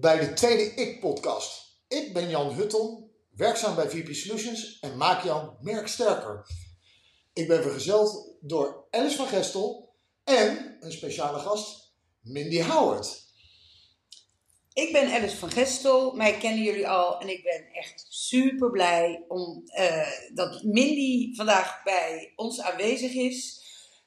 [0.00, 1.78] bij de tweede Ik-podcast.
[1.88, 6.46] Ik ben Jan Hutton, werkzaam bij VP Solutions en maak Jan merk sterker.
[7.32, 9.94] Ik ben vergezeld door Alice van Gestel
[10.24, 13.28] en een speciale gast, Mindy Howard.
[14.72, 19.24] Ik ben Alice van Gestel, mij kennen jullie al en ik ben echt super blij
[19.28, 23.58] om, uh, dat Mindy vandaag bij ons aanwezig is.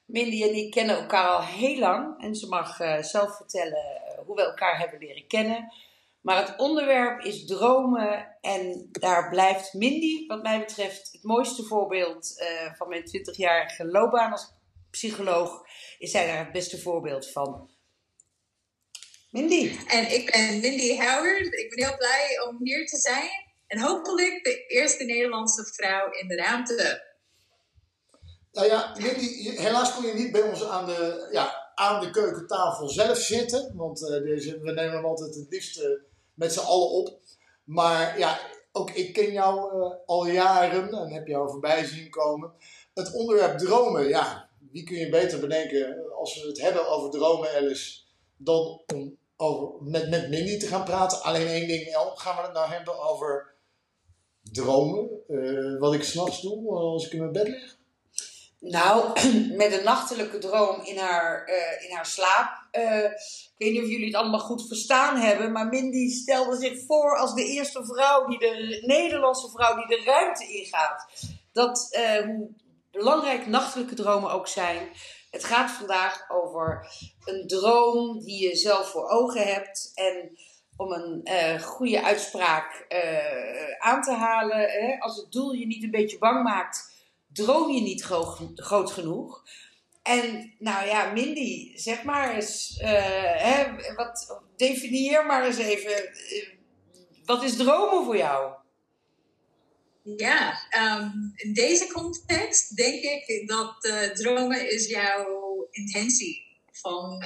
[0.06, 4.36] Mindy en ik kennen elkaar al heel lang en ze mag uh, zelf vertellen hoe
[4.36, 5.72] we elkaar hebben leren kennen.
[6.20, 12.34] Maar het onderwerp is dromen en daar blijft Mindy, wat mij betreft, het mooiste voorbeeld
[12.40, 14.52] uh, van mijn 20-jarige loopbaan als
[14.90, 15.66] psycholoog.
[15.98, 17.70] Is zij daar het beste voorbeeld van.
[19.30, 19.78] Mindy.
[19.86, 21.54] En ik ben Mindy Howard.
[21.54, 23.30] Ik ben heel blij om hier te zijn.
[23.66, 27.02] En hopelijk de eerste Nederlandse vrouw in de ruimte.
[28.52, 32.88] Nou ja, Mindy, helaas kon je niet bij ons aan de, ja, aan de keukentafel
[32.88, 33.72] zelf zitten.
[33.76, 35.86] Want uh, deze, we nemen hem altijd het liefst uh,
[36.34, 37.18] met z'n allen op.
[37.64, 38.40] Maar ja,
[38.72, 42.52] ook ik ken jou uh, al jaren en heb jou voorbij zien komen.
[42.94, 47.54] Het onderwerp dromen, ja, wie kun je beter bedenken als we het hebben over dromen,
[47.54, 48.00] Alice,
[48.36, 51.22] dan om over, met, met Mindy te gaan praten.
[51.22, 53.54] Alleen één ding, El, gaan we het nou hebben over
[54.42, 55.08] dromen?
[55.78, 57.76] wat ik s'nachts doe als ik in mijn bed lig?
[58.64, 59.12] Nou,
[59.62, 62.66] met een nachtelijke droom in haar, uh, in haar slaap.
[62.72, 66.84] Uh, ik weet niet of jullie het allemaal goed verstaan hebben, maar Mindy stelde zich
[66.86, 71.06] voor als de eerste vrouw, die de Nederlandse vrouw die de ruimte ingaat.
[71.52, 72.50] Dat, uh, hoe
[72.90, 74.88] belangrijk nachtelijke dromen ook zijn.
[75.30, 76.88] Het gaat vandaag over
[77.24, 79.90] een droom die je zelf voor ogen hebt.
[79.94, 80.38] En
[80.76, 82.86] om een goede uitspraak
[83.78, 86.93] aan te halen, hè, als het doel je niet een beetje bang maakt
[87.34, 89.42] droom je niet groot, groot genoeg?
[90.04, 92.88] En nou ja, Mindy, zeg maar eens, uh,
[93.36, 96.48] hè, wat, definieer maar eens even, uh,
[97.24, 98.54] wat is dromen voor jou?
[100.02, 107.24] Ja, um, in deze context denk ik dat uh, dromen is jouw intentie van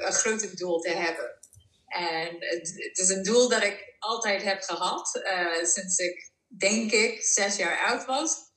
[0.00, 1.38] een groter doel te hebben.
[1.86, 5.22] En het, het, is een doel dat ik altijd heb gehad,
[5.62, 8.49] sinds ik denk ik zes jaar oud was.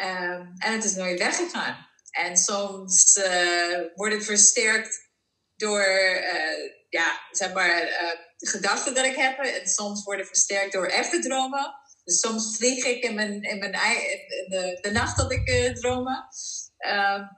[0.00, 1.88] Um, en het is nooit weggegaan.
[2.10, 5.10] En soms uh, wordt het versterkt
[5.56, 9.38] door, uh, ja, zeg maar, uh, gedachten dat ik heb.
[9.38, 11.74] En soms wordt het versterkt door echte dromen.
[12.04, 16.28] Dus soms vlieg ik in, mijn, in, mijn, in de, de nacht dat ik dromen.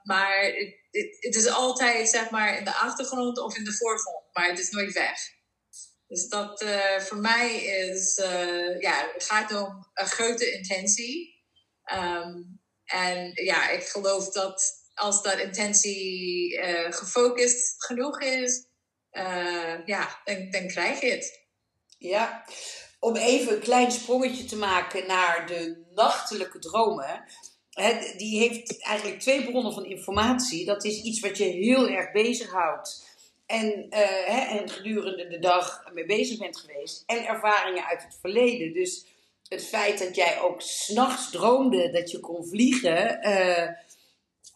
[0.03, 4.25] maar het, het, het, is altijd, zeg maar, in de achtergrond of in de voorgrond.
[4.33, 5.19] Maar het is nooit weg.
[6.07, 6.65] Dus dat
[6.97, 8.15] voor mij is,
[8.79, 11.32] ja, het gaat om een grote intentie.
[11.93, 18.65] Um, en ja, ik geloof dat als dat intentie uh, gefocust genoeg is,
[19.11, 21.41] uh, ja, dan, krijg je het.
[21.97, 22.45] Ja,
[22.99, 27.23] om even een klein sprongetje te maken naar de nachtelijke dromen.
[28.17, 30.65] Die heeft eigenlijk twee bronnen van informatie.
[30.65, 33.11] Dat is iets wat je heel erg bezighoudt.
[33.45, 37.03] En, hè, en gedurende de dag mee bezig bent geweest.
[37.05, 38.73] En ervaringen uit het verleden.
[38.73, 39.05] Dus
[39.53, 43.67] het feit dat jij ook s'nachts droomde dat je kon vliegen, uh,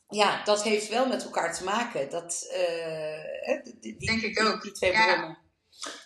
[0.09, 2.09] ja, dat heeft wel met elkaar te maken.
[2.09, 4.61] Dat, uh, die, Denk ik ook.
[4.61, 5.37] Die, twee bronnen.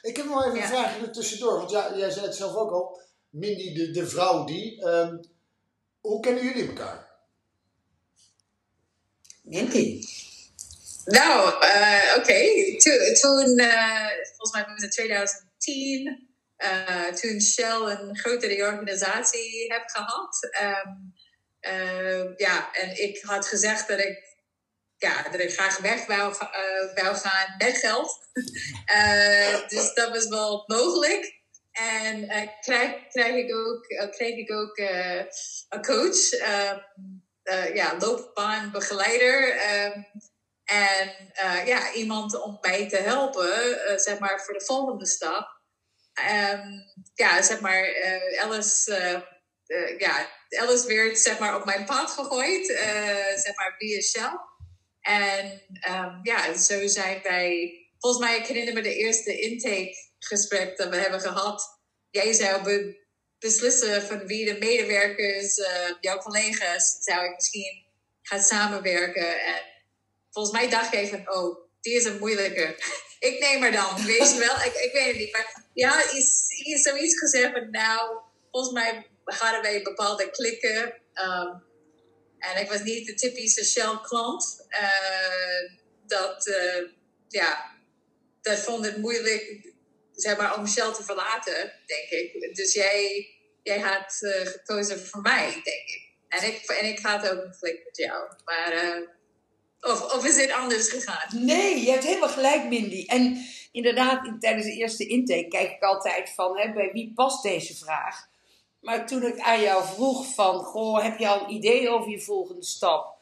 [0.01, 0.63] Ik heb nog even ja.
[0.63, 4.45] een vraag tussendoor, want ja, jij zei het zelf ook al, Mindy, de, de vrouw
[4.45, 4.85] die.
[4.85, 5.19] Um,
[5.99, 7.09] hoe kennen jullie elkaar?
[9.41, 10.05] Mindy.
[11.05, 12.19] Nou, uh, oké.
[12.19, 12.75] Okay.
[12.77, 13.61] Toen, toen
[14.35, 16.30] volgens mij was het 2010
[16.63, 20.49] uh, toen Shell een grote reorganisatie heb gehad.
[20.61, 21.13] Um,
[21.61, 24.37] uh, ja, en ik had gezegd dat ik,
[24.97, 28.29] ja, dat ik graag weg wou, uh, wou gaan met geld.
[29.73, 31.39] dus dat was wel mogelijk.
[31.71, 32.27] En
[32.61, 34.77] krijg, krijg ik ook, kreeg ik ook
[35.69, 36.29] een coach,
[37.73, 39.55] ja, loopbaanbegeleider.
[40.63, 41.31] En
[41.65, 43.49] ja, iemand om mij te helpen,
[43.99, 45.60] zeg maar, voor de volgende stap.
[46.19, 48.39] Um, ja, zeg maar, uh,
[49.99, 52.65] ja, Alice werd zeg maar, op mijn pad gegooid,
[53.35, 54.39] zeg maar, via Shell.
[55.01, 60.77] En um, ja, zo zijn wij, volgens mij, ik herinner me de eerste intake gesprek
[60.77, 61.79] dat we hebben gehad.
[62.09, 63.05] Jij zou be
[63.39, 65.55] beslissen van wie de medewerkers,
[65.99, 67.85] jouw collega's, zou ik misschien
[68.21, 69.43] gaan samenwerken.
[69.43, 69.61] En
[70.31, 72.75] volgens mij dacht jij van, oh, die is een moeilijke.
[73.29, 74.55] Ik neem er dan, weet je wel.
[74.55, 78.19] Ik, ik weet het niet, maar ja, is, is zoiets gezegd van nou,
[78.51, 80.93] volgens mij hadden wij bepaalde klikken.
[81.13, 81.63] Um,
[82.39, 84.65] en ik was niet de typische Shell klant.
[84.69, 85.71] Uh,
[86.07, 86.87] dat, uh,
[87.27, 87.75] ja,
[88.41, 89.69] dat vond het moeilijk
[90.11, 92.55] zeg maar, om Shell te verlaten, denk ik.
[92.55, 93.29] Dus jij,
[93.63, 96.09] jij had uh, gekozen voor mij, denk ik.
[96.27, 98.27] En ik, en ik had ook een flik met jou.
[98.45, 99.01] Maar,
[99.81, 101.45] of, of is dit anders gegaan?
[101.45, 103.05] Nee, je hebt helemaal gelijk, Mindy.
[103.07, 107.75] En inderdaad, tijdens de eerste intake kijk ik altijd van, hè, bij wie past deze
[107.75, 108.29] vraag?
[108.81, 112.21] Maar toen ik aan jou vroeg van, goh, heb je al een idee over je
[112.21, 113.19] volgende stap?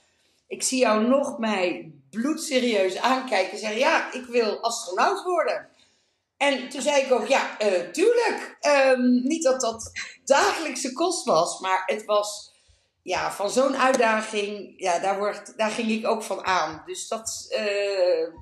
[0.48, 5.70] Ik zie jou nog mij bloedserieus aankijken en zeggen, ja, ik wil astronaut worden.
[6.38, 8.58] En toen zei ik ook, ja, uh, tuurlijk.
[8.62, 9.92] Um, niet dat dat
[10.26, 12.49] dagelijkse kost was, maar het was
[13.10, 16.84] ja, van zo'n uitdaging, ja, daar, wordt, daar ging ik ook van aan.
[16.86, 18.34] Dus dat, uh,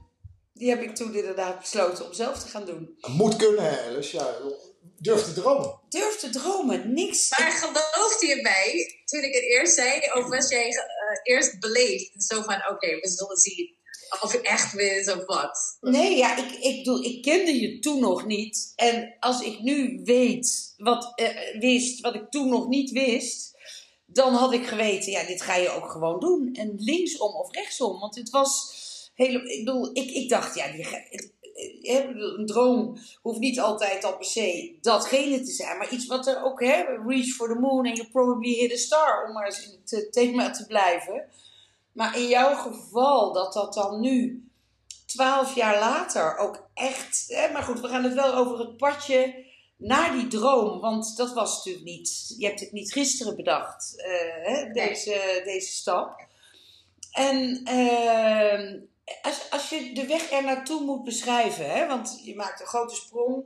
[0.54, 2.98] die heb ik toen inderdaad besloten om zelf te gaan doen.
[3.08, 4.18] Moet kunnen, hè, Alice?
[4.18, 4.38] Ja,
[4.98, 5.80] durf te dromen.
[5.90, 7.40] Durf te dromen, niks.
[7.40, 10.00] Maar geloofde je mij toen ik het eerst zei?
[10.14, 12.24] Of was jij uh, eerst beleefd?
[12.24, 13.76] Zo van, oké, okay, we zullen zien
[14.22, 15.78] of je echt wist of wat.
[15.82, 18.74] Nee, ja, ik, ik, doe, ik kende je toen nog niet.
[18.76, 23.56] En als ik nu weet wat, uh, wist wat ik toen nog niet wist
[24.08, 26.54] dan had ik geweten, ja, dit ga je ook gewoon doen.
[26.54, 28.00] En linksom of rechtsom.
[28.00, 28.76] Want het was
[29.14, 29.54] hele.
[29.54, 30.88] Ik bedoel, ik, ik dacht, ja, die,
[31.82, 35.78] een droom hoeft niet altijd al per se datgene te zijn.
[35.78, 38.76] Maar iets wat er ook, hè, reach for the moon and you probably hit a
[38.76, 39.26] star.
[39.28, 41.26] Om maar eens in het thema te blijven.
[41.92, 44.50] Maar in jouw geval, dat dat dan nu,
[45.06, 47.24] twaalf jaar later, ook echt.
[47.28, 49.46] Hè, maar goed, we gaan het wel over het padje
[49.78, 54.46] naar die droom, want dat was natuurlijk niet, je hebt het niet gisteren bedacht, uh,
[54.46, 56.26] hè, deze, deze stap.
[57.12, 58.82] En uh,
[59.22, 62.96] als, als je de weg er naartoe moet beschrijven, hè, want je maakt een grote
[62.96, 63.46] sprong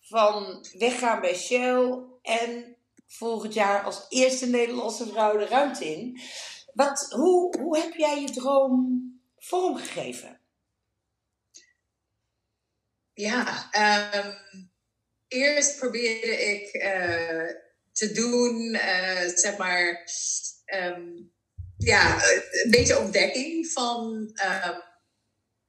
[0.00, 2.76] van weggaan bij Shell en
[3.06, 6.20] volgend jaar als eerste Nederlandse vrouw de ruimte in.
[6.74, 9.02] Wat, hoe, hoe heb jij je droom
[9.38, 10.40] vormgegeven?
[13.14, 13.68] Ja,
[14.14, 14.70] um
[15.32, 17.50] eerst probeerde ik uh,
[17.92, 20.08] te doen, uh, zeg maar,
[20.74, 21.32] um,
[21.76, 22.24] ja,
[22.64, 24.82] een beetje ontdekking van um,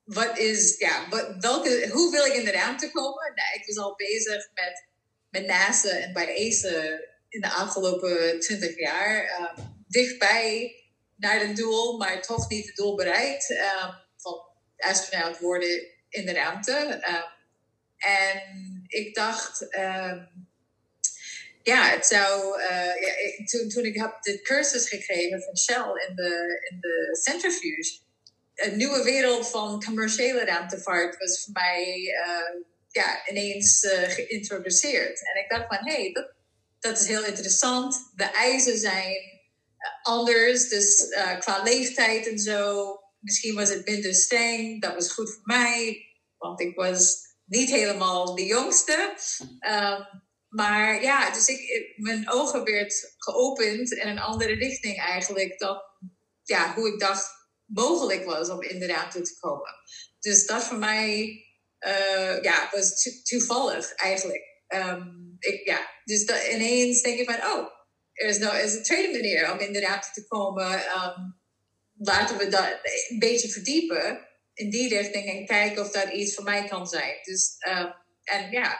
[0.03, 3.33] wat is, ja, wat, welke, hoe wil ik in de ruimte komen?
[3.35, 4.87] Nou, ik was al bezig met,
[5.29, 6.99] met NASA en bij ESA
[7.29, 9.41] in de afgelopen twintig jaar.
[9.57, 10.75] Um, dichtbij
[11.15, 13.49] naar het doel, maar toch niet het doel bereikt.
[13.49, 14.41] Um, van
[14.77, 16.73] astronaut worden in de ruimte.
[17.97, 20.19] en ik dacht, ehm,
[21.63, 22.61] ja, het zou.
[22.61, 22.95] Uh,
[23.25, 27.99] ik, toen, toen ik heb de cursus gekregen van Shell in de, in de centrifuge,
[28.55, 35.19] een nieuwe wereld van commerciële ruimtevaart was voor mij uh, ja, ineens uh, geïntroduceerd.
[35.19, 36.31] En ik dacht van, hé, hey, dat,
[36.79, 38.11] dat is heel interessant.
[38.15, 39.41] De eisen zijn
[40.01, 41.07] anders, dus
[41.39, 42.97] qua leeftijd en zo.
[43.19, 46.05] Misschien was het minder streng, dat was goed voor mij,
[46.37, 49.13] want ik was niet helemaal de jongste.
[49.59, 55.81] Um, maar ja, dus ik, mijn ogen werd geopend in een andere richting eigenlijk dan
[56.43, 57.31] ja, hoe ik dacht
[57.65, 59.71] mogelijk was om in de ruimte te komen.
[60.19, 61.43] Dus dat voor mij
[61.79, 64.43] uh, ja, was toevallig eigenlijk.
[64.67, 67.67] Um, ik, ja, dus dat, ineens denk ik van, oh,
[68.13, 70.71] er is, nou, is een tweede manier om in de ruimte te komen.
[70.73, 71.41] Um,
[71.97, 72.79] laten we dat
[73.09, 77.15] een beetje verdiepen in die richting en kijken of dat iets voor mij kan zijn.
[77.23, 77.91] Dus, uh,
[78.23, 78.79] en ja,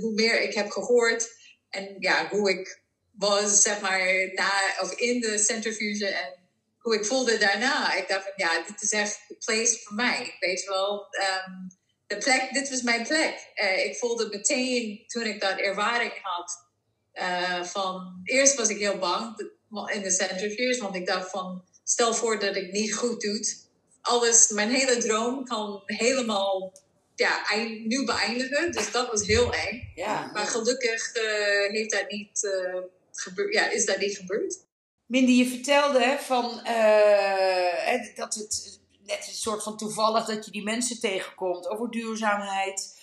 [0.00, 1.28] hoe meer ik heb gehoord
[1.68, 4.50] en ja, hoe ik was, zeg maar, na
[4.80, 6.42] of in de centrifuge en
[6.78, 7.94] hoe ik voelde daarna.
[7.94, 10.36] Ik dacht van ja, dit is echt de place voor mij.
[10.40, 11.06] Weet wel,
[11.46, 11.66] um,
[12.06, 13.52] de plek, dit was mijn plek.
[13.54, 16.70] Uh, ik voelde meteen toen ik dat ervaring had.
[17.14, 19.50] Uh, van eerst was ik heel bang
[19.92, 23.40] in de centrifuge, want ik dacht van stel voor dat ik niet goed doe
[24.02, 26.72] alles, mijn hele droom kan helemaal
[27.14, 28.72] ja, nu beëindigen.
[28.72, 29.92] Dus dat was heel eng.
[29.94, 30.30] Ja.
[30.32, 32.82] Maar gelukkig uh, heeft dat niet, uh,
[33.12, 34.58] gebeurd, ja, is dat niet gebeurd.
[35.06, 40.50] Mindy, je vertelde hè, van, uh, dat het net een soort van toevallig dat je
[40.50, 43.00] die mensen tegenkomt over duurzaamheid.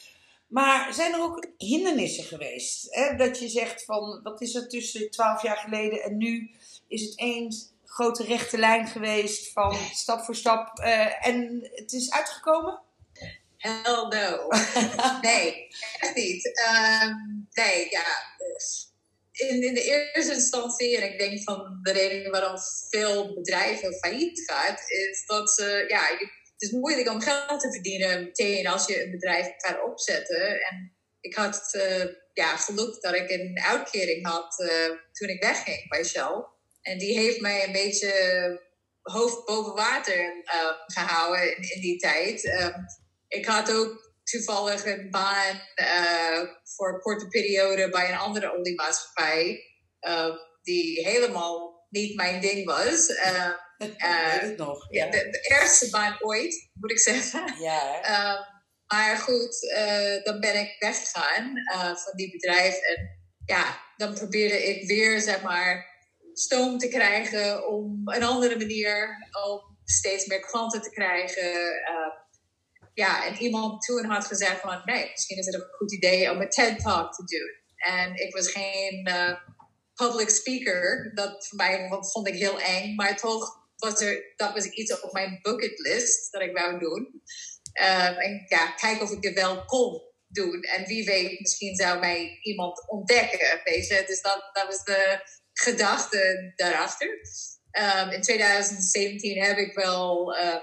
[0.47, 2.95] Maar zijn er ook hindernissen geweest?
[2.95, 3.15] Hè?
[3.15, 6.51] Dat je zegt van, wat is er tussen twaalf jaar geleden en nu?
[6.87, 10.79] Is het eens grote rechte lijn geweest van stap voor stap.
[10.79, 12.81] Uh, en het is uitgekomen?
[13.57, 14.47] Hell no.
[15.21, 15.67] nee,
[15.99, 16.45] echt niet.
[16.45, 18.03] Um, nee, ja.
[19.31, 22.57] In, in de eerste instantie, en ik denk van de reden waarom
[22.89, 28.23] veel bedrijven failliet gaat, is dat ze, ja, het is moeilijk om geld te verdienen
[28.23, 30.61] meteen als je een bedrijf gaat opzetten.
[30.61, 35.89] En ik had uh, ja, geluk dat ik een uitkering had uh, toen ik wegging
[35.89, 36.45] bij Shell.
[36.81, 38.11] En die heeft mij een beetje
[39.01, 42.45] hoofd boven water uh, gehouden in, in, die tijd.
[42.45, 42.85] Um,
[43.27, 49.63] ik had ook toevallig een baan uh, voor een korte periode bij een andere oliemaatschappij,
[50.07, 53.07] uh, die helemaal niet mijn ding was.
[53.79, 54.93] Uh, het nog.
[54.93, 55.05] Ja.
[55.05, 57.61] De, de, eerste baan ooit, moet ik zeggen.
[57.61, 58.01] Ja.
[58.01, 58.41] Ehm,
[58.87, 59.59] maar goed,
[60.23, 61.53] dan ben ik weggegaan
[62.03, 62.75] van die bedrijf.
[62.75, 65.98] En ja, dan probeerde ik weer, zeg maar,
[66.39, 69.17] stoom te krijgen om een andere manier
[69.47, 71.53] om steeds meer klanten te krijgen.
[71.65, 72.13] Uh,
[72.93, 76.41] ja, en iemand toen had gezegd van, nee, misschien is het een goed idee om
[76.41, 77.77] een TED-talk te doen.
[77.93, 79.35] En ik was geen uh,
[79.93, 81.11] public speaker.
[81.13, 82.95] Dat voor mij vond ik heel eng.
[82.95, 87.21] Maar toch was er, dat was iets op mijn bucketlist dat ik wou doen.
[87.73, 90.61] Um, en ja, kijken of ik het wel kon doen.
[90.61, 93.61] En wie weet, misschien zou mij iemand ontdekken.
[93.63, 93.89] Weet?
[94.07, 95.21] Dus dat, dat was de
[95.59, 97.07] gedachte daarachter.
[97.71, 100.55] Um, in 2017 heb ik wel uh,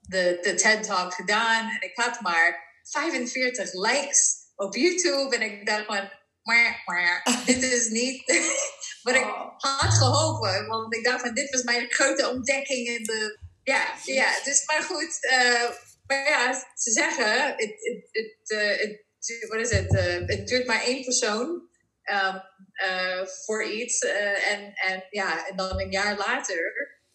[0.00, 1.70] de, de TED Talk gedaan.
[1.70, 5.36] En ik had maar 45 likes op YouTube.
[5.36, 6.10] En ik dacht van,
[6.42, 8.22] maar, maar dit is niet
[9.02, 9.58] wat ik oh.
[9.58, 10.66] had gehopen.
[10.66, 12.88] Want ik dacht van, dit was mijn grote ontdekking.
[12.88, 15.18] In de, ja, ja, dus maar goed.
[15.20, 15.70] Uh,
[16.06, 19.92] maar ja, ze zeggen, het, het, het, uh, wat is het?
[20.26, 21.68] Het duurt maar één persoon
[22.12, 22.42] um,
[22.88, 24.02] uh, voor iets.
[24.02, 26.74] Uh, en, en, ja, en dan een jaar later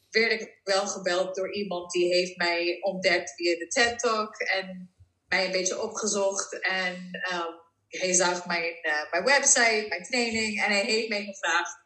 [0.09, 4.93] werd ik wel gebeld door iemand die heeft mij ontdekt via de TED Talk en
[5.27, 6.59] mij een beetje opgezocht.
[6.59, 6.95] En
[7.33, 11.79] um, hij zag mijn, uh, mijn website, mijn training en hij heeft mij gevraagd.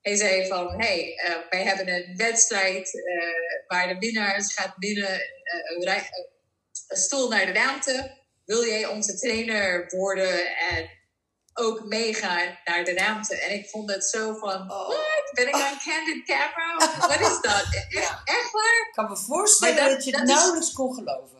[0.00, 1.14] Hij zei van, hey,
[1.50, 2.90] wij hebben een wedstrijd
[3.66, 5.20] waar de winnaars gaat winnen
[5.76, 6.02] een,
[6.88, 8.16] een stoel naar de ruimte.
[8.44, 10.97] Wil jij onze trainer worden en
[11.58, 13.36] ook meegaan naar de ruimte.
[13.36, 14.88] En ik vond het zo van, oh.
[14.88, 15.30] what?
[15.32, 16.76] Ben ik aan candid camera?
[17.08, 17.66] Wat is dat?
[17.88, 18.86] Echt, echt waar?
[18.88, 21.36] Ik kan me voorstellen dat, dat, je het nauwelijks kon geloven.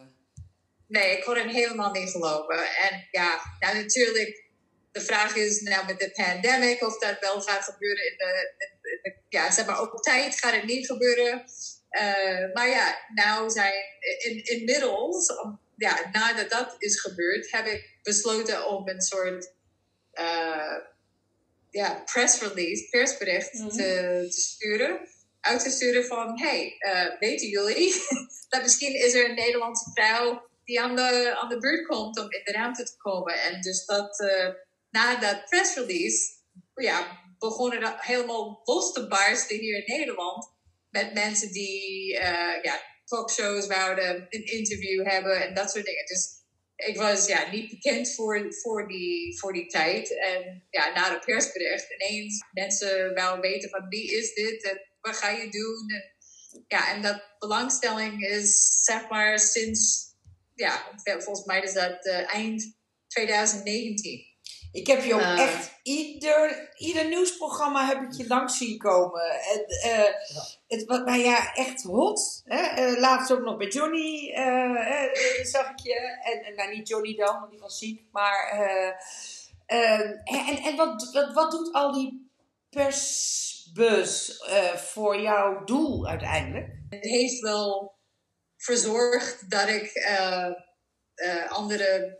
[0.86, 2.76] Nee, ik kon het helemaal niet geloven.
[2.76, 4.44] En ja, nou natuurlijk,
[4.92, 8.98] de vraag is nou met de pandemic of dat wel gaat gebeuren in de, in
[9.02, 11.44] de ja, zeg maar op tijd gaat het niet gebeuren.
[11.90, 13.74] Uh, maar ja, nou zijn
[14.18, 15.32] in, inmiddels,
[15.76, 19.52] ja, nadat dat is gebeurd, heb ik besloten om een soort
[20.18, 20.76] uh,
[21.70, 23.70] ja, press release, persbericht mm -hmm.
[23.70, 25.08] te, te, sturen.
[25.40, 27.94] Uit te sturen van, hey, uh, weten jullie
[28.48, 32.32] dat misschien is er een Nederlandse vrouw die aan de, aan de beurt komt om
[32.32, 33.42] in de ruimte te komen.
[33.42, 34.48] En dus dat uh,
[34.90, 36.32] na dat press release,
[36.74, 40.56] ja, begonnen dat helemaal los te barsten hier in Nederland.
[40.90, 42.12] Met mensen die
[42.62, 46.06] ja, talkshows wouden, een interview hebben en dat soort dingen.
[46.06, 46.37] Dus
[46.86, 50.18] ik was ja, niet bekend voor, voor, die, voor die tijd.
[50.18, 55.16] En ja, na de persbericht ineens mensen wel weten van wie is dit en wat
[55.16, 55.88] ga je doen.
[55.88, 56.04] En,
[56.68, 60.06] ja, en dat belangstelling is zeg maar sinds,
[60.54, 64.26] ja, volgens mij is dat uh, eind 2019.
[64.72, 69.30] Ik heb je ook uh, echt, ieder, ieder nieuwsprogramma heb ik je langs zien komen.
[69.30, 70.44] En, uh, ja.
[70.66, 72.42] Het was nou ja, echt hot.
[72.44, 72.90] Hè?
[72.90, 74.32] Uh, laatst ook nog bij Johnny
[75.42, 76.18] zag ik je.
[76.22, 78.02] En, en nou, niet Johnny dan, want die was ziek.
[78.12, 78.50] Maar,
[79.66, 80.22] en,
[80.64, 82.30] en wat, wat, wat doet al die
[82.70, 84.42] persbus
[84.76, 86.68] voor jouw doel uiteindelijk?
[86.88, 87.96] Het heeft wel
[88.56, 89.92] verzorgd dat ik
[91.48, 92.18] andere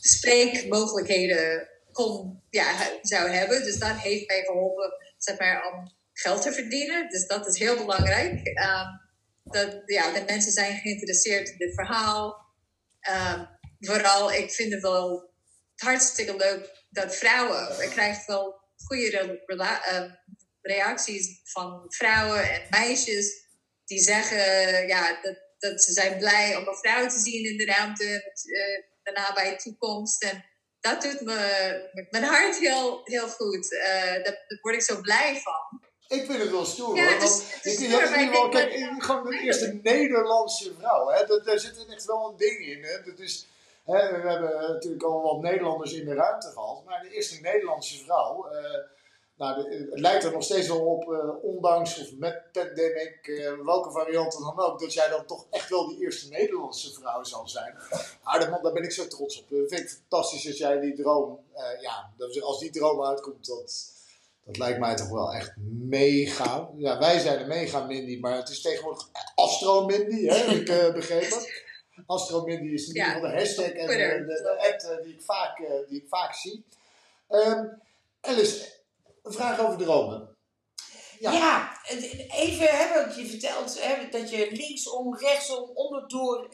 [0.00, 3.64] spreekmogelijkheden kon, ja, zou hebben.
[3.64, 7.08] Dus dat heeft mij geholpen zeg maar, om geld te verdienen.
[7.08, 8.46] Dus dat is heel belangrijk.
[8.46, 9.00] Um,
[9.44, 12.46] dat, ja, de mensen zijn geïnteresseerd in dit verhaal.
[13.10, 13.48] Um,
[13.80, 15.30] vooral, ik vind het wel
[15.74, 17.82] hartstikke leuk dat vrouwen...
[17.82, 20.12] Ik krijg wel goede uh,
[20.60, 23.46] reacties van vrouwen en meisjes...
[23.84, 27.64] die zeggen ja, dat, dat ze zijn blij om een vrouw te zien in de
[27.64, 28.04] ruimte...
[28.44, 30.22] Uh, de nabije toekomst.
[30.22, 30.44] En
[30.80, 33.72] dat doet me, mijn hart heel, heel goed.
[33.72, 35.80] Uh, daar, word ik zo blij van.
[36.18, 37.18] Ik vind het wel stoer ja, hoor.
[37.18, 41.08] Want in ieder kijk, gewoon de eerste Nederlandse vrouw.
[41.08, 41.26] Hè?
[41.26, 42.82] Dat, daar zit echt wel een ding in.
[42.82, 43.02] Hè?
[43.02, 43.46] Dat is,
[43.84, 46.84] hè, we hebben natuurlijk al wat Nederlanders in de ruimte gehad.
[46.84, 48.48] Maar de eerste Nederlandse vrouw.
[48.52, 48.60] Uh,
[49.38, 53.90] nou, het lijkt er nog steeds wel op, uh, ondanks of met pandemic, uh, welke
[53.90, 57.74] varianten dan ook, dat jij dan toch echt wel die eerste Nederlandse vrouw zal zijn.
[58.24, 59.48] Maar man, daar ben ik zo trots op.
[59.48, 63.92] Dat vind ik fantastisch dat jij die droom, uh, ja, als die droom uitkomt, dat,
[64.44, 65.54] dat lijkt mij toch wel echt
[65.88, 66.70] mega.
[66.76, 70.94] Ja, wij zijn er mega Mindy, maar het is tegenwoordig Astro Mindy, hè, heb ik
[70.94, 71.38] begrepen.
[72.06, 75.56] Astro Mindy is in ieder geval de hashtag en de, de, app die, ik vaak,
[75.88, 76.64] die ik vaak zie.
[77.30, 77.80] Um,
[78.20, 78.77] Alice,
[79.28, 80.36] een vraag over dromen.
[81.18, 81.78] Ja, ja
[82.28, 86.48] even hebben je vertelt hè, dat je linksom, rechtsom, onderdoor.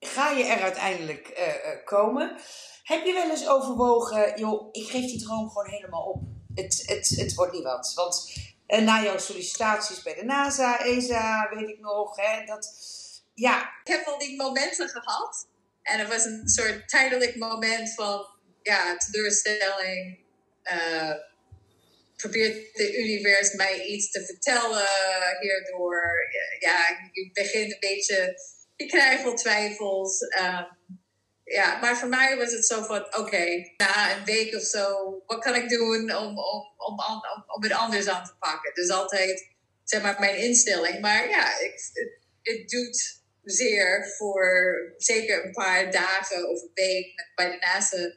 [0.00, 2.36] ga je er uiteindelijk eh, eh, komen.
[2.82, 6.22] Heb je wel eens overwogen, joh, ik geef die droom gewoon helemaal op.
[6.54, 7.92] Het, het, het wordt niet wat.
[7.94, 8.32] Want
[8.66, 12.74] uh, na jouw sollicitaties bij de NASA, ESA, weet ik nog, hè, dat,
[13.34, 13.60] ja.
[13.84, 15.46] Ik heb al die momenten gehad.
[15.82, 18.26] En het was een soort tijdelijk moment van,
[18.62, 20.18] ja, teleurstelling.
[20.64, 21.14] Uh,
[22.22, 24.88] probeert de universum mij iets te vertellen
[25.40, 26.02] hierdoor.
[26.58, 28.40] Ja, je begint een beetje,
[28.76, 30.20] je krijgt wel twijfels.
[30.20, 30.66] Um,
[31.44, 35.42] ja, maar voor mij was het zo van, oké, na een week of zo, wat
[35.44, 37.00] kan ik doen om, om, om,
[37.46, 38.74] om, het anders aan te pakken?
[38.74, 39.50] Dus altijd,
[39.84, 41.00] zeg maar, mijn instelling.
[41.00, 41.90] Maar ja, het,
[42.42, 48.14] het doet zeer voor zeker een paar dagen of een week bij de NASA.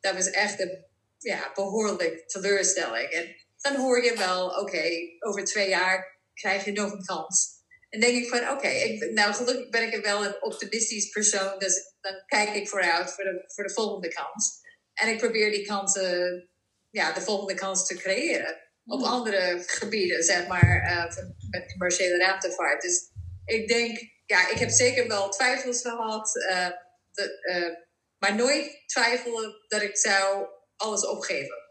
[0.00, 0.84] Dat was echt een
[1.18, 3.43] ja, behoorlijk teleurstelling.
[3.64, 4.82] Dan hoor je wel, oké,
[5.18, 7.52] over twee jaar krijg je nog een kans.
[7.88, 8.70] En denk ik van, oké,
[9.12, 13.42] nou gelukkig ben ik wel een optimistisch persoon, dus dan kijk ik vooruit voor de,
[13.46, 14.60] voor de volgende kans.
[14.94, 16.48] En ik probeer die kansen,
[16.90, 18.62] ja, de volgende kans te creëren.
[18.86, 19.08] Op hmm.
[19.08, 22.82] andere gebieden, zeg maar, uh, met commerciële ruimtevaart.
[22.82, 23.10] Dus
[23.44, 26.68] ik denk, ja, ik heb zeker wel twijfels gehad, uh,
[27.12, 27.84] de, uh,
[28.18, 31.63] maar nooit twijfelen dat ik zou alles opgeven.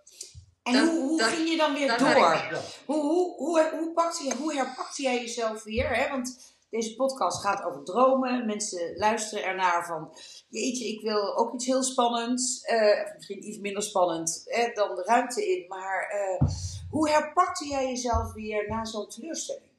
[0.64, 2.62] En hoe, hoe ging je dan weer door?
[2.86, 5.96] Hoe, hoe, hoe, hoe, pakte je, hoe herpakte jij jezelf weer?
[5.96, 6.10] Hè?
[6.10, 8.46] Want deze podcast gaat over dromen.
[8.46, 10.18] Mensen luisteren ernaar van...
[10.50, 12.64] Jeetje, ik wil ook iets heel spannends.
[12.72, 15.68] Uh, misschien iets minder spannend hè, dan de ruimte in.
[15.68, 16.50] Maar uh,
[16.90, 19.72] hoe herpakte jij jezelf weer na zo'n teleurstelling?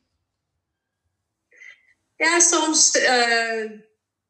[2.16, 3.70] Ja, soms uh,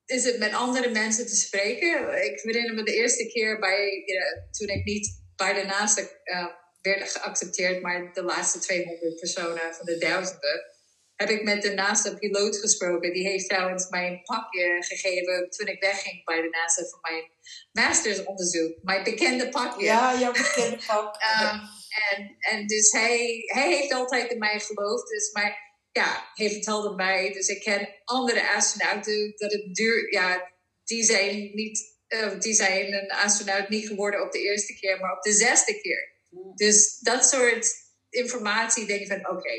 [0.07, 2.25] is het met andere mensen te spreken.
[2.25, 4.05] Ik herinner me de eerste keer bij,
[4.51, 6.47] toen ik niet bij de naaste uh,
[6.81, 10.73] werden geaccepteerd, maar de laatste 200 personen van de duizenden,
[11.17, 13.13] heb ik met de naaste piloot gesproken.
[13.13, 17.25] Die heeft trouwens mijn pakje gegeven toen ik wegging bij de NASA voor mijn
[17.73, 18.83] mastersonderzoek.
[18.83, 19.85] Mijn bekende pakje.
[19.85, 21.15] Ja, jouw bekende pak.
[21.15, 21.61] um,
[22.11, 25.09] en, en dus hij, hij heeft altijd in mij geloofd.
[25.09, 30.53] Dus maar ja, hij vertelde mij, dus ik ken andere astronauten dat het duur, ja,
[30.85, 35.17] die zijn niet uh, die zijn een astronaut niet geworden op de eerste keer, maar
[35.17, 36.13] op de zesde keer.
[36.55, 37.67] Dus dat soort
[38.11, 39.53] informatie denk ik van, oké,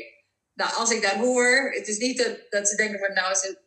[0.54, 3.58] nou als ik dat hoor, het is niet dat, dat ze denken van, nou, ze,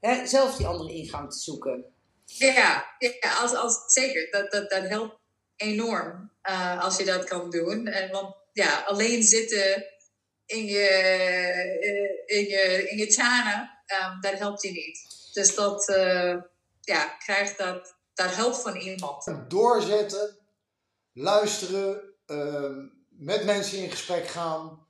[0.00, 1.84] hè, zelf die andere ingang te zoeken.
[2.24, 4.30] Ja, ja als, als, zeker.
[4.30, 5.21] Dat, dat, dat helpt
[5.56, 7.86] enorm uh, als je dat kan doen.
[7.86, 9.86] En, want ja, alleen zitten
[10.46, 10.88] in je,
[11.82, 15.30] uh, in je, in je tjana, um, dat helpt je niet.
[15.32, 16.36] Dus dat, uh,
[16.80, 19.34] ja, krijgt dat, dat helpt van iemand.
[19.48, 20.36] Doorzetten,
[21.12, 24.86] luisteren, ehm, met mensen in gesprek gaan.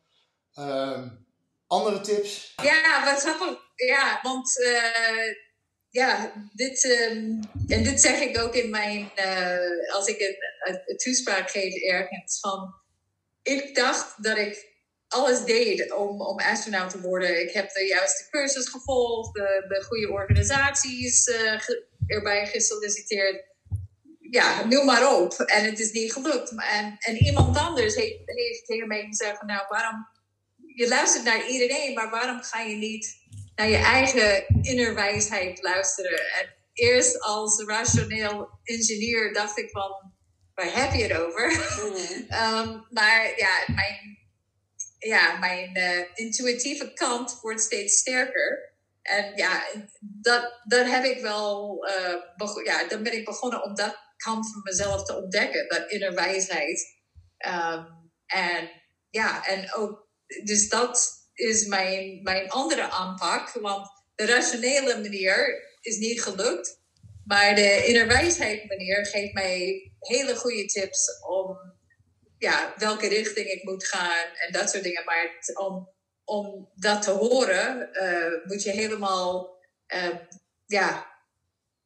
[0.54, 1.08] Ehm,
[1.66, 2.52] andere tips?
[2.62, 3.58] Ja, wat grappig.
[3.74, 4.52] Ja, want
[5.92, 10.20] ja, dit, um, en dit zeg ik ook in mijn, uh, als ik
[10.60, 12.74] een, toespraak geef ergens, van
[13.42, 14.70] ik dacht dat ik
[15.08, 17.42] alles deed om, om astronaut te worden.
[17.42, 21.60] Ik heb de juiste cursus gevolgd, de, de goede organisaties uh,
[22.06, 23.44] erbij gesolliciteerd.
[24.18, 25.32] Ja, noem maar op.
[25.32, 26.50] En het is niet gelukt.
[26.50, 30.08] En, en iemand anders heeft, heeft tegen mij gezegd nou, waarom...
[30.74, 33.20] Je luistert naar iedereen, maar waarom ga je niet
[33.54, 36.32] naar je eigen innerwijsheid luisteren.
[36.32, 40.12] En eerst als rationeel ingenieur dacht ik van,
[40.54, 41.50] waar heb je het over?
[41.50, 41.94] Mm.
[42.30, 44.18] um, maar ja, mijn,
[44.98, 48.70] ja, mijn uh, intuïtieve kant wordt steeds sterker.
[49.02, 49.66] En ja,
[50.00, 54.62] dat, dat heb ik wel, uh, ja, dan ben ik begonnen om dat kant van
[54.62, 57.00] mezelf te ontdekken, dat innerwijsheid.
[57.46, 58.70] Um, en
[59.10, 60.08] ja, en ook,
[60.44, 63.52] dus dat is mijn, mijn andere aanpak.
[63.52, 66.80] Want de rationele manier is niet gelukt.
[67.24, 71.58] Maar de innerwijsheid manier geeft mij hele goede tips om
[72.38, 75.04] ja, welke richting ik moet gaan en dat soort dingen.
[75.04, 75.88] Maar om,
[76.24, 79.56] om dat te horen, uh, moet je helemaal
[79.94, 80.16] uh,
[80.66, 81.06] ja,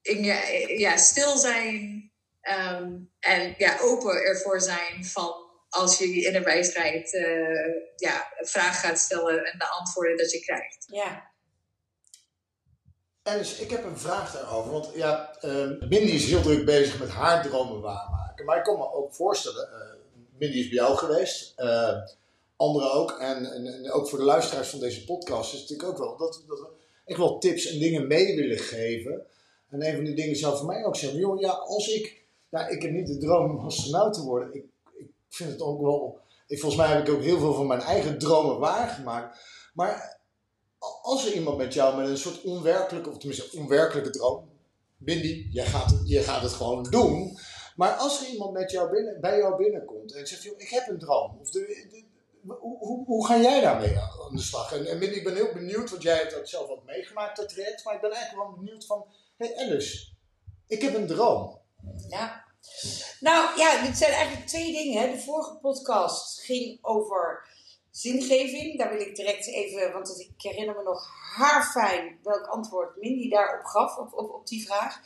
[0.03, 2.05] in je, ja, stil zijn.
[2.41, 5.46] Ehm, en ja, open ervoor zijn van
[5.77, 10.31] als je in een wedstrijd uh, ja, een vraag gaat stellen en de antwoorden dat
[10.31, 10.85] je krijgt.
[10.87, 11.35] Ja.
[13.23, 14.73] En dus ik heb een vraag daarover.
[14.73, 18.45] Want ja, uh, Mindy is heel druk bezig met haar dromen waarmaken.
[18.45, 19.79] Maar ik kan me ook voorstellen, uh,
[20.39, 21.55] Mindy is bij jou geweest.
[21.59, 21.97] Uh,
[22.57, 23.19] anderen ook.
[23.21, 26.17] En, en, en, ook voor de luisteraars van deze podcast is het natuurlijk ook wel
[26.17, 26.69] dat, dat we
[27.05, 29.27] echt wel tips en dingen mee willen geven.
[29.71, 32.25] En een van die dingen zou voor mij ook zijn: joh, ja, als ik.
[32.51, 34.55] Ja, ik heb niet de droom om astronaut te worden.
[34.55, 34.71] Ik, ik
[35.37, 36.21] vind het ook wel.
[36.47, 39.39] Ik, volgens mij heb ik ook heel veel van mijn eigen dromen waargemaakt.
[39.75, 40.21] Maar
[41.03, 44.55] als er iemand met jou met een soort onwerkelijke, of tenminste onwerkelijke droom.
[44.97, 47.39] Bindi, jij gaat, het, gaat het gewoon doen.
[47.77, 50.99] Maar als er iemand met jou binnen, bij jou binnenkomt en zegt: ik heb een
[50.99, 51.39] droom.
[51.41, 52.05] Of de, de,
[52.47, 54.73] hoe, hoe, hoe, ga jij daarmee aan de slag?
[54.73, 57.85] En, en ik ben heel benieuwd, want jij hebt dat zelf ook meegemaakt, dat traject.
[57.85, 59.05] Maar ik ben eigenlijk wel benieuwd van,
[59.37, 60.09] hé hey Alice,
[60.67, 61.59] ik heb een droom.
[62.09, 62.45] Ja.
[63.21, 65.13] Nou ja, dit zijn eigenlijk twee dingen.
[65.13, 67.49] De vorige podcast ging over
[67.91, 68.79] zingeving.
[68.79, 73.65] Daar wil ik direct even, want ik herinner me nog haarfijn welk antwoord Mindy daarop
[73.65, 75.01] gaf, op, op, op die vraag.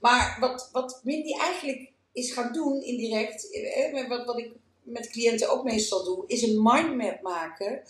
[0.00, 5.50] Maar wat, wat Mindy eigenlijk is gaan doen indirect, eh, wat, wat ik met cliënten
[5.50, 7.82] ook meestal doe, is een mindmap maken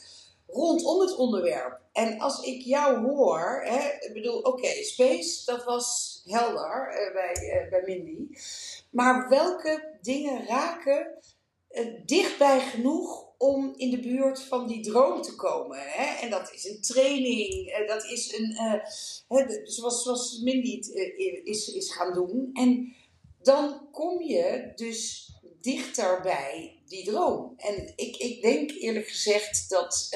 [0.47, 1.81] rondom het onderwerp.
[1.93, 7.67] En als ik jou hoor, hè, ik bedoel, oké, space, dat was helder uh, bij,
[7.71, 8.39] bij Mindy.
[8.91, 11.19] Maar welke dingen raken
[11.71, 15.79] uh, dichtbij genoeg om in de buurt van die droom te komen?
[15.81, 16.21] Hè?
[16.21, 18.57] En dat is een training, dat is een,
[19.29, 20.81] hè, zoals, zoals Mindy
[21.45, 22.51] is, is gaan doen.
[22.53, 22.95] En
[23.43, 27.55] dan kom je dus dichter bij die droom.
[27.57, 30.09] En ik, ik denk eerlijk gezegd dat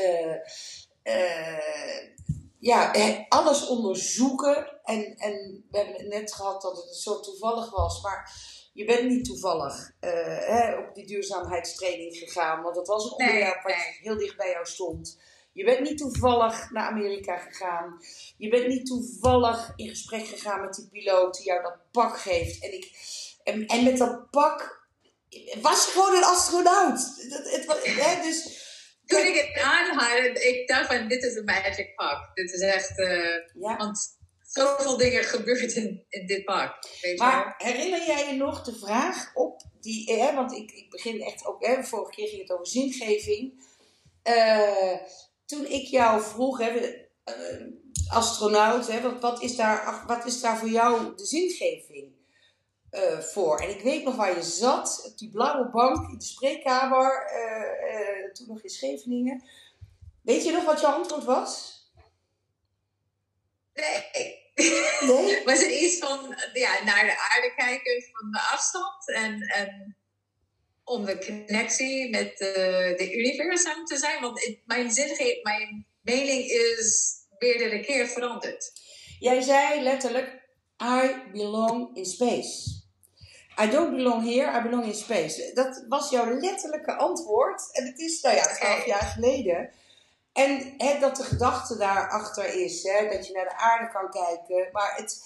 [2.58, 2.92] ja,
[3.28, 4.80] alles onderzoeken.
[4.84, 8.02] En, en we hebben het net gehad dat het zo toevallig was.
[8.02, 8.32] Maar
[8.72, 12.62] je bent niet toevallig uh, hè, op die duurzaamheidstraining gegaan.
[12.62, 15.20] Want dat was een onderwerp wat heel dicht bij jou stond.
[15.52, 18.00] Je bent niet toevallig naar Amerika gegaan.
[18.36, 22.62] Je bent niet toevallig in gesprek gegaan met die piloot die jou dat pak geeft.
[22.62, 22.90] En, ik,
[23.44, 24.86] en, en met dat pak
[25.60, 27.14] was gewoon een astronaut.
[27.16, 28.70] Het, het, hè, dus,
[29.06, 32.30] Toen ik het aanhaalde, ik dacht van dit is een magic pak.
[32.34, 33.76] Dit is echt, uh, ja.
[33.76, 34.20] want
[34.52, 36.44] zoveel dingen gebeurt in, in dit.
[37.00, 41.20] Weet maar herinner jij je nog de vraag op die, hè, want ik, ik begin
[41.20, 43.70] echt ook, hè, vorige keer ging het over zingeving.
[44.24, 44.96] Uh,
[45.46, 47.66] toen ik jou vroeg, hè, uh,
[48.08, 52.20] astronaut, hè, wat, wat, is daar, wat is daar voor jou de zingeving?
[52.92, 53.60] uh, voor.
[53.60, 57.30] En ik weet nog waar je zat, op die blauwe bank in de spreekkamer,
[58.32, 59.44] toen nog in Scheveningen.
[60.22, 61.80] Weet je nog wat je antwoord was?
[63.74, 64.41] Nee.
[64.54, 65.44] Nee?
[65.44, 69.96] Was het iets van ja, naar de aarde kijken van de afstand en, en
[70.84, 74.20] om de connectie met de, de universum te zijn?
[74.20, 78.72] Want mijn zin, mijn mening is meerdere keer veranderd.
[79.18, 80.40] Jij zei letterlijk,
[80.82, 82.80] I belong in space.
[83.60, 85.50] I don't belong here, I belong in space.
[85.54, 87.68] Dat was jouw letterlijke antwoord.
[87.72, 89.70] En het is, nou ja, twaalf jaar geleden.
[90.32, 94.68] En hè, dat de gedachte daarachter is, hè, dat je naar de aarde kan kijken.
[94.72, 95.22] Maar het,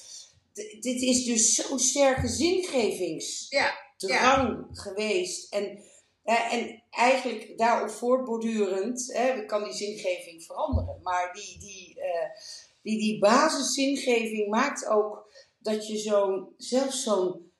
[0.81, 5.53] dit is dus zo'n sterke zingevingsdrang ja, geweest.
[5.53, 5.83] En,
[6.25, 10.99] en eigenlijk daarop voortbordurend hè, kan die zingeving veranderen.
[11.03, 12.41] Maar die, die, uh,
[12.83, 17.53] die, die basiszingeving maakt ook dat je zo'n, zelfs zo'n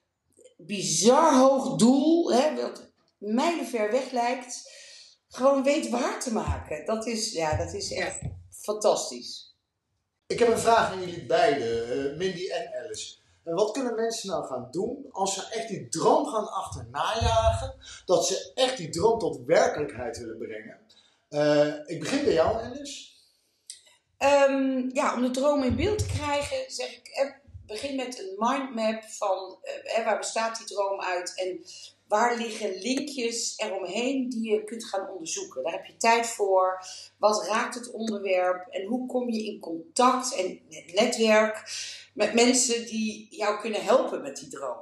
[0.57, 4.76] bizar hoog doel, hè, wat mijlenver weg lijkt,
[5.37, 6.85] gewoon weet waar te maken.
[6.85, 8.19] Dat is, ja, dat is echt
[8.51, 9.57] fantastisch.
[10.27, 13.17] Ik heb een vraag aan jullie beiden, uh, Mindy en Alice.
[13.45, 17.75] En wat kunnen mensen nou gaan doen als ze echt die droom gaan achterna jagen,
[18.05, 20.79] dat ze echt die droom tot werkelijkheid willen brengen?
[21.31, 23.15] Uh, ik begin bij jou, Alice.
[24.19, 27.31] Um, ja, om de droom in beeld te krijgen, zeg ik, eh,
[27.67, 29.59] begin met een mindmap van
[29.99, 31.65] uh, waar bestaat die droom uit en
[32.09, 35.63] waar liggen linkjes eromheen die je kunt gaan onderzoeken.
[35.63, 36.85] Daar heb je tijd voor.
[37.19, 40.61] Wat raakt het onderwerp en hoe kom je in contact en
[40.95, 41.63] netwerk
[42.15, 44.79] met mensen die jou kunnen helpen met die droom.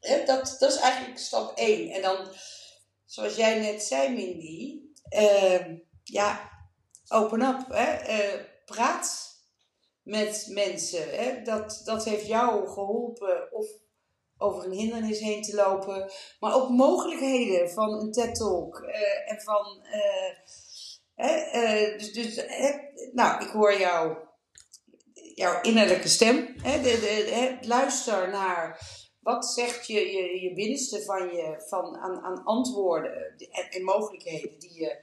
[0.00, 1.90] dat, dat is eigenlijk stap 1.
[1.90, 2.28] En dan,
[3.04, 5.66] zoals jij net zei, Mindy, uh,
[6.04, 6.50] ja,
[7.08, 7.64] open up.
[7.68, 8.08] Hè?
[8.08, 9.32] Uh, praat
[10.02, 11.10] met mensen.
[11.10, 11.42] Hè?
[11.42, 13.66] Dat, dat heeft jou geholpen of
[14.44, 16.10] over een hindernis heen te lopen.
[16.40, 18.80] Maar ook mogelijkheden van een TED-talk.
[18.80, 19.86] Uh, en van...
[21.16, 22.44] Uh, dus, dus
[23.12, 24.16] nou, ik hoor jou,
[25.34, 26.54] jouw innerlijke stem.
[26.62, 26.82] Hè?
[26.82, 28.80] De, de, luister naar
[29.24, 34.58] Wat zegt je, je, je binnenste van je, van, aan, aan antwoorden en, en mogelijkheden
[34.58, 35.00] die je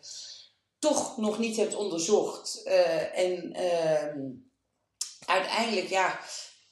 [0.79, 2.63] toch nog niet hebt onderzocht?
[2.63, 4.19] Eh, en ehm,
[5.25, 6.19] uiteindelijk, ja,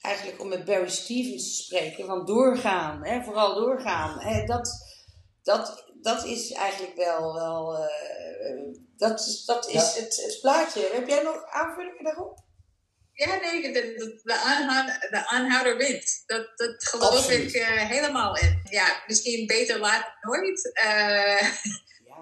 [0.02, 4.20] eigenlijk om met Barry Stevens te spreken, van doorgaan, hè, vooral doorgaan.
[4.20, 4.70] Hè, dat,
[5.44, 10.90] dat, dat is eigenlijk wel, wel uh, dat, is, dat is het, het plaatje.
[10.94, 12.48] Heb jij nog aanvullingen daarop?
[13.14, 16.24] Ja, nee, de, de, de, aanhouder, de aanhouder wint.
[16.26, 18.62] Dat, dat geloof ik uh, helemaal in.
[18.70, 20.72] Ja, misschien beter laat nooit.
[20.86, 21.48] Uh, ja.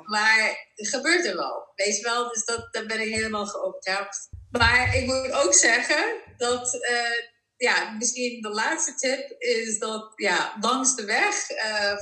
[0.08, 1.72] Maar het gebeurt er wel.
[1.76, 4.30] Wees wel, dus dat, daar ben ik helemaal geovertuigd.
[4.50, 10.58] Maar ik moet ook zeggen dat, uh, ja, misschien de laatste tip is dat, ja,
[10.60, 11.46] langs de weg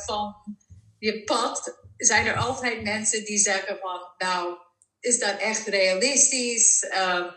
[0.05, 0.35] van
[0.99, 4.57] je pad zijn er altijd mensen die zeggen van, nou,
[4.99, 6.83] is dat echt realistisch?
[6.83, 7.31] Um,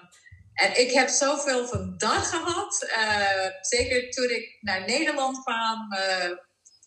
[0.58, 2.86] en ik heb zoveel van dat gehad.
[2.98, 6.36] Uh, zeker toen ik naar Nederland kwam, uh, eh,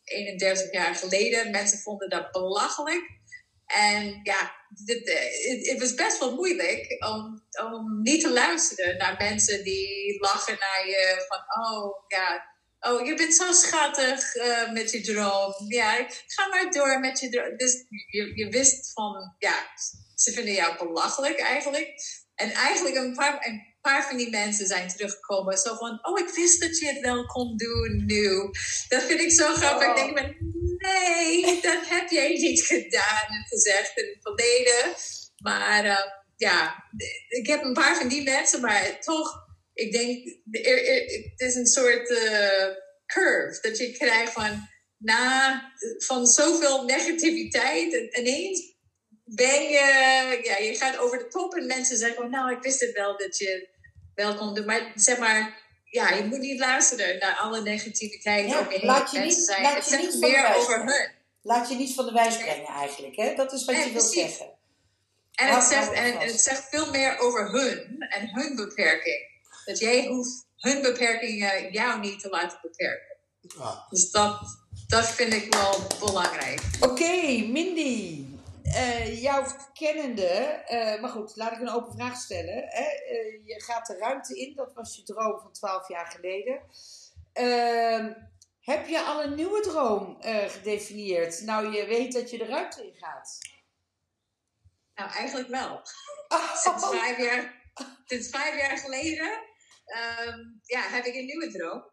[0.04, 1.52] 31 jaar geleden.
[1.52, 3.10] Mensen vonden dat belachelijk.
[3.66, 10.20] En ja, het was best wel moeilijk om, om niet te luisteren naar mensen die
[10.20, 15.54] lachen naar je van, oh ja, oh je bent zo schattig uh, met je droom.
[15.68, 17.58] Ja, ga maar door met je droom.
[17.58, 19.56] Dus je, je wist van, ja,
[20.16, 21.94] ze vinden jou belachelijk eigenlijk.
[22.36, 25.58] En eigenlijk een paar, een paar van die mensen zijn teruggekomen.
[25.58, 28.50] Zo van, oh, ik wist dat je het wel kon doen nu.
[28.88, 29.88] Dat vind ik zo grappig.
[29.88, 30.40] Ik denk
[31.02, 34.96] nee, dat heb jij niet gedaan en gezegd het verleden.
[35.38, 36.84] Maar uh, ja,
[37.28, 40.26] ik heb een paar van die mensen, maar toch, ik denk,
[41.32, 42.68] het is een soort uh,
[43.06, 45.62] curve dat je krijgt van, na
[45.98, 48.72] van zoveel negativiteit ineens
[49.36, 52.80] ben je, ja, je gaat over de top en mensen zeggen, oh, nou, ik wist
[52.80, 53.70] het wel dat je
[54.14, 54.66] wel kon doen.
[54.66, 55.60] Maar zeg maar,
[55.92, 58.50] ja, je moet niet luisteren naar alle negativiteit.
[58.50, 59.62] Ja, laat je niet, zijn.
[59.62, 61.12] Laat je niet meer over hun.
[61.42, 63.36] Laat je niet van de wijs brengen eigenlijk, hè?
[63.36, 64.46] Dat is wat je wilt zeggen.
[65.34, 69.30] En het, zegt, en het zegt veel meer over hun en hun beperking.
[69.66, 73.18] Dat jij hoeft hun beperkingen jou niet te laten beperken.
[73.58, 73.90] Ah.
[73.90, 74.40] Dus dat,
[74.88, 76.62] dat vind ik wel belangrijk.
[76.80, 78.26] Oké, Mindy
[78.76, 82.64] uh, jouw kennende, uh, maar goed, laat ik een open vraag stellen.
[82.68, 82.84] Hè?
[82.84, 86.62] Uh, je gaat de ruimte in, dat was je droom van 12 jaar geleden.
[87.34, 88.14] Ehm,
[88.60, 91.42] heb je al een nieuwe droom gedefinieerd?
[91.42, 93.38] Nou, je weet dat je de ruimte in gaat.
[94.96, 95.82] Nou, eigenlijk wel.
[96.28, 96.56] Oh.
[96.56, 97.72] Sinds, vijf jaar,
[98.06, 99.50] sinds vijf jaar geleden
[99.86, 101.84] um, ja, heb ik een nieuwe droom.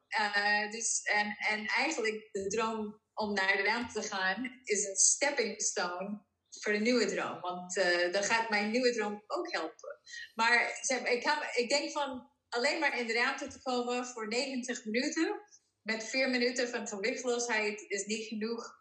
[0.70, 5.62] dus, en, en eigenlijk de droom om naar de ruimte te gaan is een stepping
[5.62, 6.26] stone
[6.62, 7.40] voor de nieuwe droom.
[7.40, 10.00] Want uh, dan gaat mijn nieuwe droom ook helpen.
[10.34, 15.40] Maar ik, ik denk van alleen maar in de ruimte te komen voor 90 minuten.
[15.82, 18.76] Met vier minuten van gewichtloosheid is niet genoeg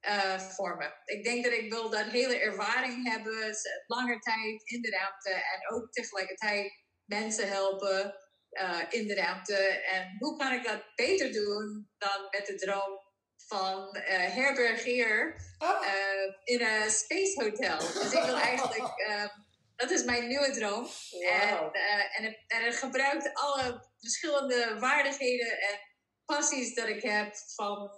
[0.00, 0.92] uh, voor me.
[1.04, 3.56] Ik denk dat ik wil dat hele ervaring hebben.
[3.86, 5.30] Langer tijd in de ruimte.
[5.30, 6.72] En ook tegelijkertijd
[7.04, 8.14] mensen helpen
[8.50, 9.56] uh, in de ruimte.
[9.56, 13.07] En hoe kan ik dat beter doen dan met de droom
[13.48, 14.02] van uh,
[14.34, 15.82] herbergier oh.
[15.82, 17.78] uh, in een space hotel.
[17.78, 19.28] Dus ik wil eigenlijk, uh,
[19.80, 20.88] dat is mijn nieuwe droom.
[21.10, 21.76] Wow.
[21.76, 25.78] En, en, het, en het gebruikt alle verschillende vaardigheden en
[26.24, 27.90] passies dat ik heb van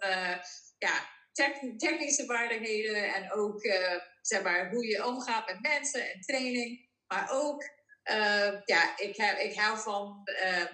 [0.79, 1.09] ja,
[1.77, 3.61] technische vaardigheden en ook
[4.23, 6.89] zeg maar, hoe je omgaat met mensen en training.
[7.07, 7.65] Maar ook
[8.65, 10.23] ja, ik, heb, ik hou van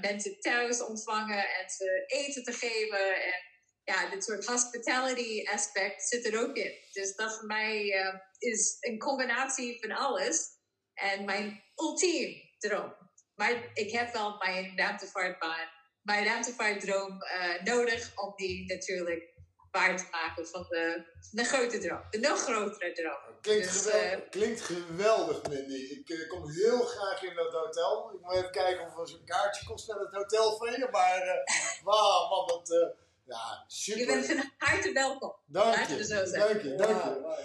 [0.01, 3.23] mensen thuis ontvangen en ze eten te geven.
[3.23, 3.56] En
[3.87, 6.73] ja, dit soort hospitality aspect zit er ook in.
[6.93, 10.55] Dus dat voor mij uh, is een combinatie van alles.
[10.95, 12.95] En mijn ultiem droom.
[13.35, 15.69] Maar ik heb wel mijn ruimtevaartbaan,
[16.03, 19.35] mijn ruimtevaartdroom uh, nodig om die natuurlijk
[19.71, 22.03] waar te maken van de, de grote droom.
[22.11, 23.41] De nog grotere droom.
[23.41, 26.03] Klinkt, dus, geweldig, uh, klinkt geweldig, Mindy.
[26.07, 28.13] Ik kom heel graag in dat hotel.
[28.15, 30.89] Ik moet even kijken of er zo'n kaartje kost naar het hotel van je.
[30.91, 31.43] Maar
[31.85, 32.97] wauw, man, dat
[33.27, 34.01] ja, super.
[34.01, 35.35] Je bent van harte welkom.
[35.47, 36.05] Dank je.
[36.05, 37.45] Zo dank je, dank je.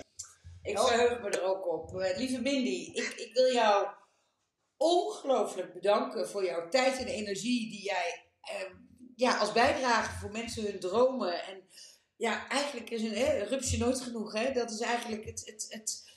[0.62, 1.94] Ik verheug me er ook op.
[1.96, 3.88] Uh, lieve Mindy, ik, ik wil jou
[4.78, 8.76] ongelooflijk bedanken voor jouw tijd en energie die jij uh,
[9.16, 11.44] ja, als bijdrage voor mensen hun dromen.
[11.44, 11.64] En
[12.16, 14.34] ja, eigenlijk is een hè, rupsje nooit genoeg.
[14.34, 14.52] Hè?
[14.52, 16.10] Dat is eigenlijk het, het, het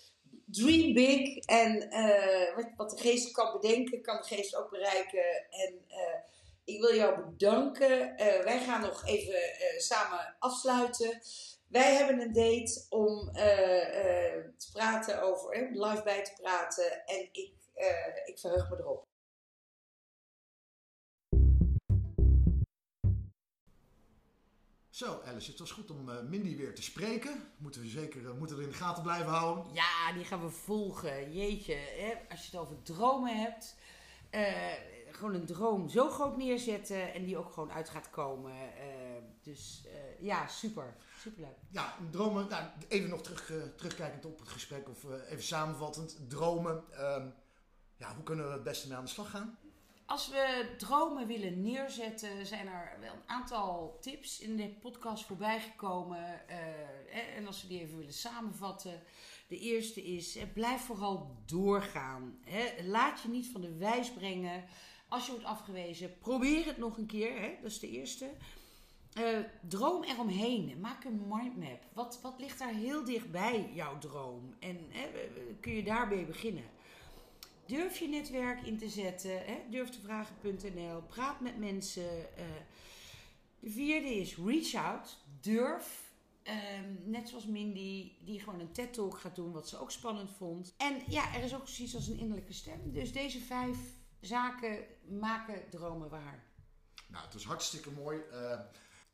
[0.46, 1.36] dream big.
[1.36, 5.46] En uh, wat, wat de geest kan bedenken, kan de geest ook bereiken.
[5.50, 5.84] En
[6.64, 8.00] ik wil jou bedanken.
[8.00, 11.20] Uh, wij gaan nog even uh, samen afsluiten.
[11.68, 13.34] Wij hebben een date om uh,
[14.56, 17.06] te praten over, live bij te praten.
[17.06, 17.52] En ik,
[18.24, 19.06] ik verheug me erop.
[24.94, 27.52] Zo, Alice, het was goed om uh, Mindy weer te spreken.
[27.56, 29.74] Moeten we zeker uh, moeten er in de gaten blijven houden.
[29.74, 31.32] Ja, die gaan we volgen.
[31.32, 32.14] Jeetje, hè?
[32.30, 33.76] als je het over dromen hebt.
[34.30, 34.72] Uh,
[35.16, 38.52] gewoon een droom zo groot neerzetten en die ook gewoon uit gaat komen.
[39.42, 39.86] dus
[40.20, 40.96] ja, super.
[41.18, 41.56] Superleuk.
[41.70, 42.48] Ja, dromen.
[42.48, 46.18] Nou, even nog terug, terugkijkend op het gesprek of even samenvattend.
[46.28, 46.84] Dromen.
[46.92, 47.26] Ehm,
[47.96, 49.58] ja, hoe kunnen we het beste mee aan de slag gaan?
[50.06, 55.60] Als we dromen willen neerzetten, zijn er wel een aantal tips in de podcast voorbij
[55.60, 56.40] gekomen.
[56.50, 59.02] Uh, en als we die even willen samenvatten.
[59.48, 62.38] De eerste is, blijf vooral doorgaan.
[62.44, 62.84] Hè.
[62.86, 64.64] Laat je niet van de wijs brengen.
[65.08, 67.40] Als je wordt afgewezen, probeer het nog een keer.
[67.40, 67.54] Hè.
[67.62, 68.30] Dat is de eerste.
[69.18, 69.38] Uh,
[69.68, 70.80] droom eromheen.
[70.80, 71.82] Maak een mindmap.
[71.92, 74.54] Wat, wat ligt daar heel dichtbij jouw droom?
[74.58, 74.78] En
[75.60, 76.64] kun je daarbij beginnen?
[77.66, 79.44] Durf je netwerk in te zetten.
[79.44, 79.60] Hè?
[79.70, 81.02] Durf te vragen.nl.
[81.02, 82.36] Praat met mensen.
[82.36, 82.44] Eh.
[83.60, 85.18] de vierde is reach out.
[85.40, 86.02] Durf.
[86.42, 90.74] Ehm, net zoals Mindy, die gewoon een TED-talk gaat doen, wat ze ook spannend vond.
[90.76, 92.92] En ja, er is ook zoiets als een innerlijke stem.
[92.92, 93.78] Dus deze vijf
[94.20, 96.44] zaken maken dromen waar.
[97.08, 98.20] Nou, het is hartstikke mooi.
[98.32, 98.60] Uh,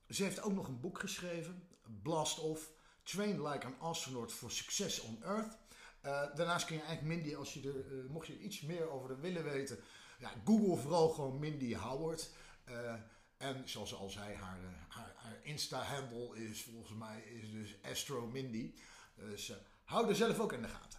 [0.08, 1.68] ze heeft ook nog een boek geschreven,
[2.02, 2.70] Blast Off.
[3.02, 5.58] Train like an astronaut for success on Earth.
[6.06, 9.20] Uh, daarnaast kun je eigenlijk Mindy, als je er, uh, mocht je iets meer over
[9.20, 9.78] willen weten,
[10.18, 12.30] ja, Google vooral gewoon Mindy Howard.
[12.68, 12.94] Uh,
[13.36, 18.26] en zoals ze al zei, haar, haar, haar Insta-handle is volgens mij is dus Astro
[18.26, 18.74] Mindy.
[19.14, 19.52] Dus
[19.84, 20.98] hou er zelf ook in de gaten.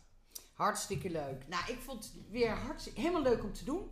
[0.53, 1.47] Hartstikke leuk.
[1.47, 3.91] Nou, ik vond het weer hartstikke, helemaal leuk om te doen.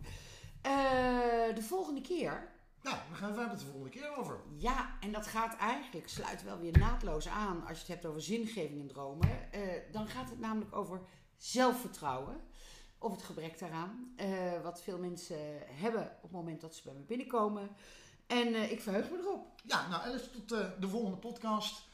[1.54, 2.50] De volgende keer
[2.82, 4.40] nou, we gaan we het de volgende keer over.
[4.56, 8.22] Ja, en dat gaat eigenlijk, sluit wel weer naadloos aan als je het hebt over
[8.22, 9.48] zingeving en dromen.
[9.54, 9.60] Uh,
[9.92, 11.00] dan gaat het namelijk over
[11.36, 12.40] zelfvertrouwen.
[12.98, 14.14] Of het gebrek daaraan.
[14.16, 17.70] Uh, wat veel mensen hebben op het moment dat ze bij me binnenkomen.
[18.26, 19.60] En uh, ik verheug me erop.
[19.64, 20.48] Ja, nou Alice, tot
[20.80, 21.88] de volgende podcast.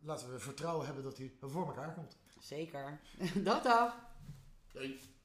[0.00, 2.18] laten we vertrouwen hebben dat hij voor elkaar komt.
[2.38, 3.00] Zeker.
[3.44, 3.96] Dag dag.
[4.72, 5.18] Doei.